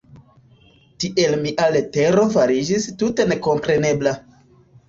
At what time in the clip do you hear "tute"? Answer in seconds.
3.03-3.29